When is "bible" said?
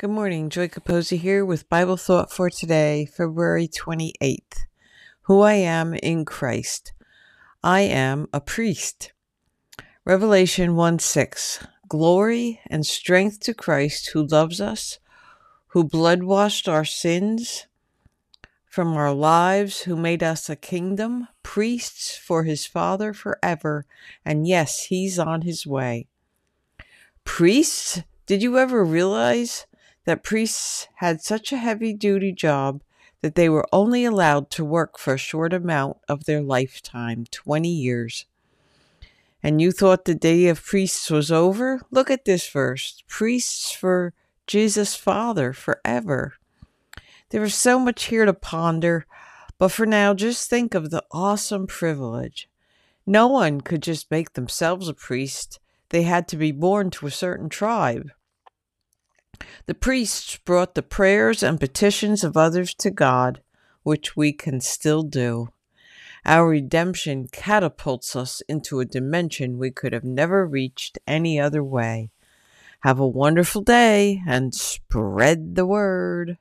1.68-1.98